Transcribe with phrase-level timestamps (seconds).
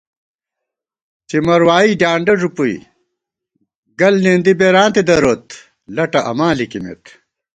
[1.29, 2.75] څِمر وائی ڈیانڈہ ݫُپَئی،
[3.99, 5.45] گَل نېندِی بېرانتے دروت،
[5.95, 7.03] لَٹہ اماں لِکِمېت